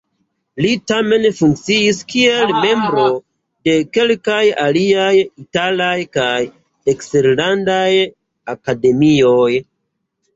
Li 0.65 0.69
tamen 0.91 1.25
funkciis 1.39 1.97
kiel 2.13 2.53
membro 2.63 3.03
de 3.69 3.75
kelkaj 3.97 4.39
aliaj 4.63 5.11
italaj 5.19 5.93
kaj 6.17 6.39
eksterlandaj 6.95 7.93
akademioj. 8.55 9.51